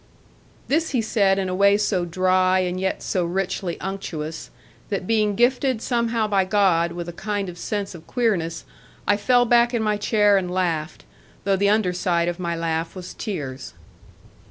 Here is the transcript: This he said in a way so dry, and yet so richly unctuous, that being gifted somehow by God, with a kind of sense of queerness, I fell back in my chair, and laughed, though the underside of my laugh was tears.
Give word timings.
This 0.67 0.89
he 0.97 1.01
said 1.03 1.37
in 1.37 1.47
a 1.47 1.53
way 1.53 1.77
so 1.77 2.05
dry, 2.05 2.61
and 2.61 2.79
yet 2.79 3.03
so 3.03 3.23
richly 3.23 3.79
unctuous, 3.79 4.49
that 4.89 5.05
being 5.05 5.35
gifted 5.35 5.79
somehow 5.79 6.27
by 6.27 6.43
God, 6.43 6.93
with 6.93 7.07
a 7.07 7.13
kind 7.13 7.47
of 7.49 7.55
sense 7.59 7.93
of 7.93 8.07
queerness, 8.07 8.65
I 9.07 9.15
fell 9.15 9.45
back 9.45 9.75
in 9.75 9.83
my 9.83 9.97
chair, 9.97 10.37
and 10.39 10.49
laughed, 10.49 11.05
though 11.43 11.55
the 11.55 11.69
underside 11.69 12.27
of 12.27 12.39
my 12.39 12.55
laugh 12.55 12.95
was 12.95 13.13
tears. 13.13 13.75